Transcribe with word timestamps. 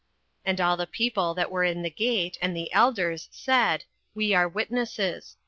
08:004:011 0.39 0.41
And 0.49 0.61
all 0.61 0.77
the 0.77 0.87
people 0.87 1.33
that 1.35 1.51
were 1.51 1.63
in 1.63 1.83
the 1.83 1.89
gate, 1.91 2.35
and 2.41 2.57
the 2.57 2.73
elders, 2.73 3.27
said, 3.31 3.83
We 4.15 4.33
are 4.33 4.49
witnesses. 4.49 5.37